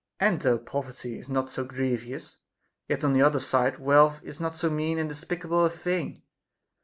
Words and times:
And 0.19 0.41
though 0.41 0.57
poverty 0.57 1.19
is 1.19 1.29
not 1.29 1.47
so 1.51 1.63
grievous, 1.63 2.37
yet 2.87 3.03
on 3.03 3.13
the 3.13 3.21
other 3.21 3.39
side, 3.39 3.77
wealth 3.77 4.19
is 4.23 4.39
not 4.39 4.57
so 4.57 4.67
mean 4.67 4.97
and 4.97 5.07
despicable 5.07 5.63
a 5.63 5.69
thing. 5.69 6.23